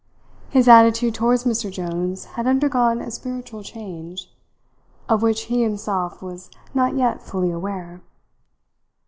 His 0.49 0.67
attitude 0.67 1.13
towards 1.13 1.43
Mr. 1.43 1.71
Jones 1.71 2.25
had 2.33 2.47
undergone 2.47 3.01
a 3.01 3.11
spiritual 3.11 3.61
change, 3.61 4.33
of 5.07 5.21
which 5.21 5.41
he 5.43 5.61
himself 5.61 6.23
was 6.23 6.49
not 6.73 6.97
yet 6.97 7.21
fully 7.21 7.51
aware. 7.51 8.01